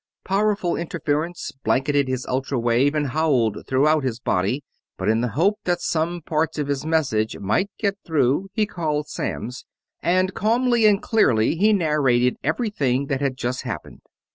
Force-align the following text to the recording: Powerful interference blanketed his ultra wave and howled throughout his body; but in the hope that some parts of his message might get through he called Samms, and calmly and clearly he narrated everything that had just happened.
Powerful 0.25 0.77
interference 0.77 1.51
blanketed 1.63 2.07
his 2.07 2.25
ultra 2.25 2.57
wave 2.57 2.95
and 2.95 3.09
howled 3.09 3.67
throughout 3.67 4.03
his 4.03 4.19
body; 4.19 4.63
but 4.97 5.07
in 5.07 5.21
the 5.21 5.27
hope 5.27 5.59
that 5.65 5.79
some 5.79 6.23
parts 6.23 6.57
of 6.57 6.65
his 6.67 6.83
message 6.83 7.37
might 7.37 7.69
get 7.77 7.99
through 8.03 8.49
he 8.51 8.65
called 8.65 9.05
Samms, 9.07 9.63
and 10.01 10.33
calmly 10.33 10.87
and 10.87 11.03
clearly 11.03 11.55
he 11.55 11.71
narrated 11.71 12.37
everything 12.43 13.05
that 13.09 13.21
had 13.21 13.37
just 13.37 13.61
happened. 13.61 14.01